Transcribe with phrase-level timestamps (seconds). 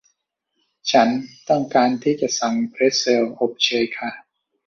[0.91, 1.09] ฉัน
[1.49, 4.11] ต้องการที่จะสั่งเพรทเซลอบเชยค่ะ